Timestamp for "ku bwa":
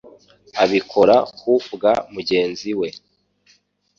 1.37-1.93